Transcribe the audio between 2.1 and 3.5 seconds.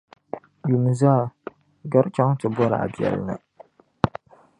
chaŋ ti boli a biεli na.